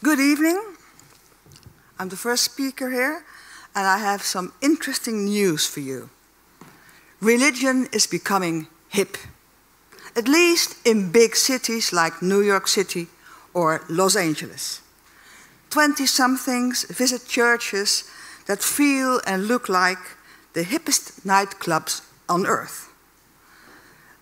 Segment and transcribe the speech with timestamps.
[0.00, 0.62] Good evening.
[1.98, 3.24] I'm the first speaker here,
[3.74, 6.08] and I have some interesting news for you.
[7.20, 9.16] Religion is becoming hip,
[10.14, 13.08] at least in big cities like New York City
[13.52, 14.82] or Los Angeles.
[15.70, 18.04] 20 somethings visit churches
[18.46, 20.16] that feel and look like
[20.52, 22.88] the hippest nightclubs on earth.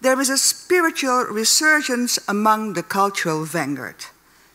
[0.00, 4.06] There is a spiritual resurgence among the cultural vanguard,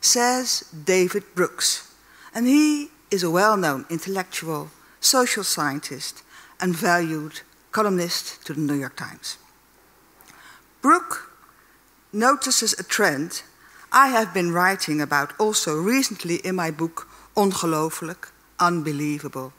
[0.00, 1.94] says David Brooks,
[2.34, 6.22] and he is a well known intellectual, social scientist,
[6.60, 9.38] and valued columnist to the New York Times.
[10.80, 11.18] Brooks
[12.12, 13.42] notices a trend
[13.92, 19.52] I have been writing about also recently in my book Ongelooflijk, Unbelievable,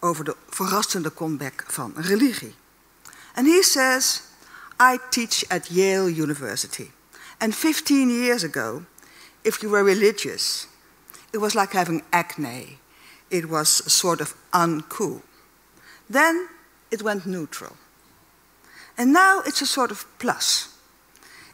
[0.00, 2.54] over de verrassende comeback van religie.
[3.34, 4.22] And he says,
[4.80, 6.90] I teach at Yale University.
[7.38, 8.82] And 15 years ago,
[9.44, 10.66] if you were religious,
[11.32, 12.78] it was like having acne.
[13.30, 15.22] It was sort of uncool.
[16.08, 16.48] Then
[16.90, 17.76] it went neutral.
[18.96, 20.68] And now it's a sort of plus.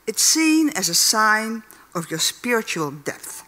[0.06, 1.62] It's seen as a sign
[1.94, 3.42] of your spiritual depth,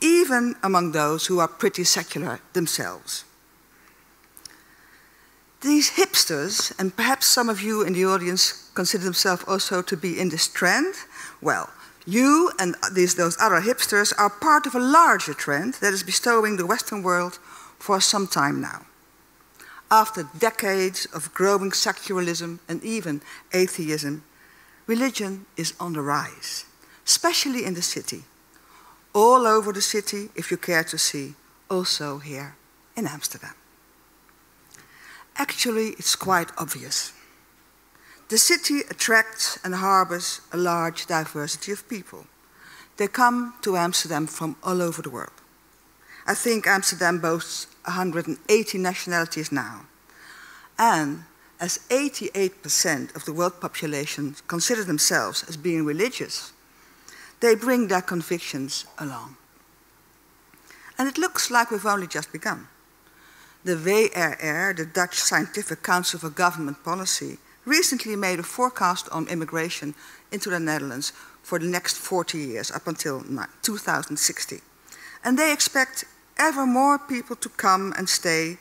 [0.00, 3.24] even among those who are pretty secular themselves.
[5.60, 10.18] These hipsters, and perhaps some of you in the audience consider themselves also to be
[10.18, 10.94] in this trend,
[11.40, 11.70] well,
[12.06, 16.56] you and these, those other hipsters are part of a larger trend that is bestowing
[16.56, 17.38] the Western world
[17.78, 18.86] for some time now.
[19.90, 23.20] After decades of growing secularism and even
[23.52, 24.24] atheism,
[24.86, 26.64] religion is on the rise,
[27.06, 28.24] especially in the city.
[29.14, 31.34] All over the city, if you care to see,
[31.68, 32.56] also here
[32.96, 33.54] in Amsterdam.
[35.36, 37.12] Actually, it's quite obvious.
[38.32, 42.24] The city attracts and harbors a large diversity of people.
[42.96, 45.36] They come to Amsterdam from all over the world.
[46.26, 49.82] I think Amsterdam boasts 180 nationalities now.
[50.78, 51.24] And
[51.60, 56.54] as 88% of the world population consider themselves as being religious,
[57.40, 59.36] they bring their convictions along.
[60.96, 62.68] And it looks like we've only just begun.
[63.64, 69.94] The WRR, the Dutch Scientific Council for Government Policy, recently made a forecast on immigration
[70.30, 71.12] into the Netherlands
[71.42, 73.22] for the next 40 years, up until
[73.62, 74.60] 2060.
[75.24, 76.04] And they expect
[76.38, 78.58] ever more people to come and stay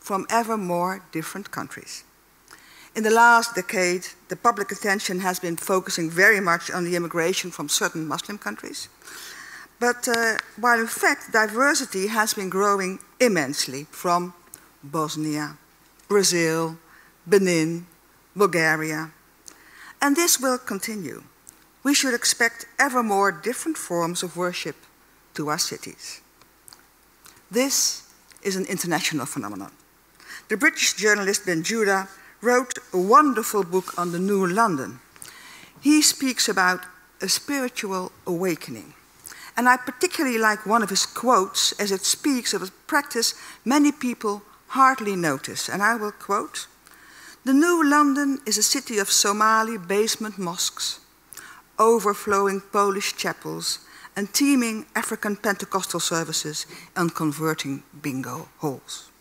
[0.00, 2.04] from ever more different countries.
[2.94, 7.50] In the last decade, the public attention has been focusing very much on the immigration
[7.50, 8.88] from certain Muslim countries.
[9.78, 14.32] But uh, while in fact diversity has been growing immensely from
[14.82, 15.58] Bosnia,
[16.08, 16.78] Brazil,
[17.26, 17.86] Benin,
[18.36, 19.10] Bulgaria.
[20.00, 21.22] And this will continue.
[21.82, 24.76] We should expect ever more different forms of worship
[25.34, 26.20] to our cities.
[27.50, 28.02] This
[28.42, 29.72] is an international phenomenon.
[30.48, 32.08] The British journalist Ben Judah
[32.40, 35.00] wrote a wonderful book on the New London.
[35.80, 36.80] He speaks about
[37.20, 38.94] a spiritual awakening.
[39.56, 43.90] And I particularly like one of his quotes as it speaks of a practice many
[43.90, 45.68] people hardly notice.
[45.68, 46.66] And I will quote
[47.46, 50.98] The New London is a city of Somali basement mosques,
[51.78, 53.78] overflowing Polish chapels,
[54.16, 59.12] and teeming African Pentecostal services and converting bingo halls.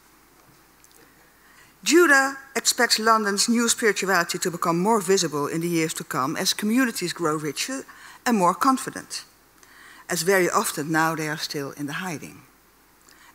[1.83, 6.51] Judah expects London's new spirituality to become more visible in the years to come as
[6.51, 7.85] communities grow richer
[8.25, 9.23] and more confident,
[10.09, 12.41] as very often now they are still in the hiding.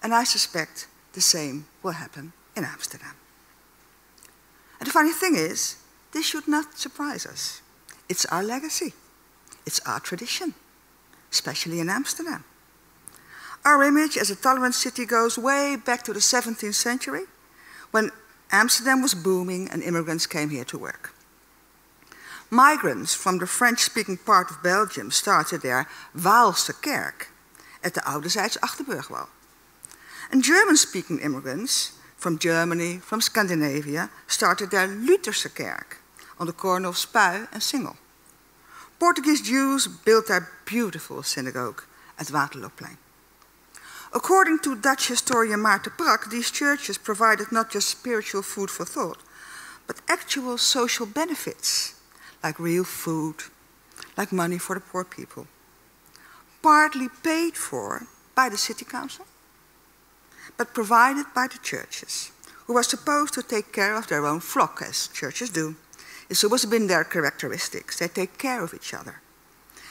[0.03, 3.15] And I suspect the same will happen in Amsterdam.
[4.81, 5.77] And the funny thing is,
[6.13, 7.63] this should not surprise us.
[8.09, 8.93] It's our legacy,
[9.67, 10.55] it's our tradition,
[11.31, 12.45] especially in Amsterdam.
[13.65, 17.25] Our image as a tolerant city goes way back to the 17th century
[17.91, 18.11] when
[18.51, 21.15] Amsterdam was booming and immigrants came here to work.
[22.49, 25.87] Migrants from the French speaking part of Belgium started their
[26.17, 27.29] Waalse kerk
[27.85, 29.29] at the Oudezijds Achterburgwal.
[30.33, 35.99] And German speaking immigrants from Germany, from Scandinavia, started their Lutherse kerk
[36.39, 37.97] on the corner of Spui and Singel.
[38.99, 41.83] Portuguese Jews built their beautiful synagogue
[42.19, 42.99] at Waterlooplein.
[44.13, 49.23] According to Dutch historian Maarten Prak, these churches provided not just spiritual food for thought,
[49.87, 51.95] but actual social benefits,
[52.43, 53.37] like real food,
[54.19, 55.47] like money for the poor people,
[56.61, 59.25] partly paid for by the city council,
[60.57, 62.33] but provided by the churches,
[62.67, 65.77] who were supposed to take care of their own flock, as churches do.
[66.29, 67.99] It's always been their characteristics.
[67.99, 69.21] They take care of each other.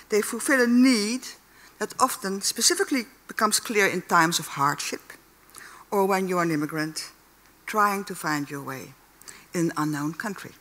[0.10, 1.22] They fulfill a need
[1.80, 5.02] that often specifically becomes clear in times of hardship
[5.92, 7.12] or when you're an immigrant
[7.66, 8.94] trying to find your way
[9.54, 10.52] in an unknown country.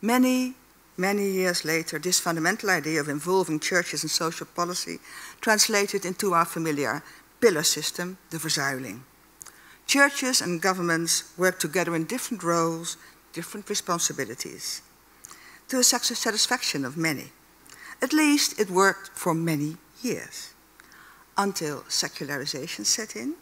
[0.00, 0.54] Many,
[0.96, 4.98] many years later, this fundamental idea of involving churches in social policy
[5.40, 7.02] translated into our familiar
[7.44, 9.00] pillar system, the verzuiling.
[9.86, 12.96] Churches and governments work together in different roles,
[13.34, 14.80] different responsibilities,
[15.68, 17.32] to the satisfaction of many.
[18.00, 20.54] At least it worked for many years,
[21.36, 23.34] until secularization set in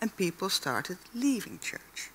[0.00, 2.08] and people started leaving church.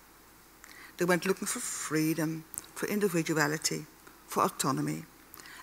[0.98, 2.44] They went looking for freedom,
[2.74, 3.86] for individuality,
[4.28, 5.04] for autonomy,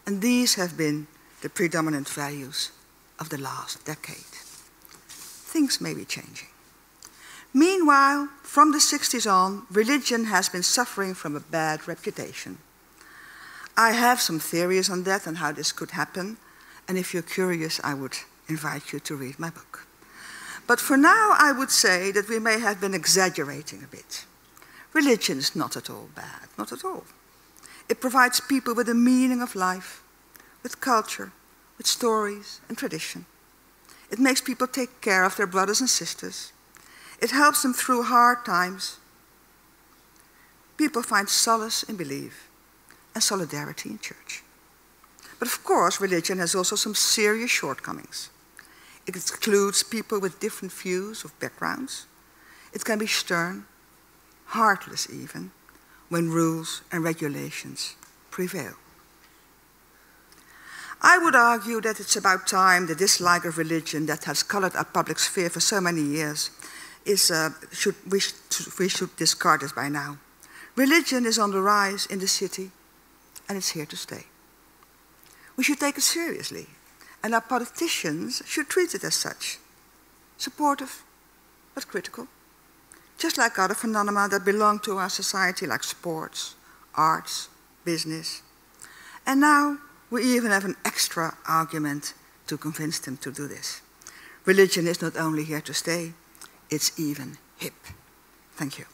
[0.06, 1.08] and these have been
[1.40, 2.70] the predominant values
[3.19, 4.52] of the last decade.
[5.53, 6.49] Things may be changing.
[7.53, 12.57] Meanwhile, from the 60s on, religion has been suffering from a bad reputation.
[13.77, 16.39] I have some theories on that and how this could happen,
[16.89, 18.17] and if you're curious, I would
[18.49, 19.87] invite you to read my book.
[20.67, 24.25] But for now, I would say that we may have been exaggerating a bit.
[24.95, 27.05] Religion is not at all bad, not at all.
[27.91, 30.03] It provides people with a meaning of life,
[30.63, 31.31] with culture,
[31.77, 33.27] with stories and tradition.
[34.12, 36.53] It makes people take care of their brothers and sisters.
[37.19, 38.99] It helps them through hard times.
[40.76, 42.49] People find solace in belief
[43.14, 44.43] and solidarity in church.
[45.38, 48.29] But of course, religion has also some serious shortcomings.
[49.06, 52.06] It excludes people with different views of backgrounds.
[52.75, 53.65] It can be stern,
[54.47, 55.53] heartless even,
[56.11, 57.97] when rules and regulations
[58.31, 58.75] prevail.
[61.03, 64.85] I would argue that it's about time the dislike of religion that has colored our
[64.85, 66.51] public sphere for so many years
[67.05, 70.19] is, uh, should, we, should, we should discard it by now.
[70.77, 72.71] Religion is on the rise in the city,
[73.49, 74.25] and it's here to stay.
[75.57, 76.69] We should take it seriously
[77.23, 79.59] and our politicians should treat it as such.
[80.39, 81.03] Supportive,
[81.75, 82.27] but critical.
[83.17, 86.55] Just like other phenomena that belong to our society, like sports,
[86.95, 87.49] arts,
[87.85, 88.43] business.
[89.25, 89.79] And now
[90.12, 92.12] we even have an extra argument
[92.47, 93.81] to convince them to do this.
[94.44, 96.12] Religion is not only here to stay,
[96.69, 97.73] it's even hip.
[98.55, 98.85] Thank you.